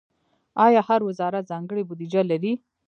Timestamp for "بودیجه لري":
1.87-2.53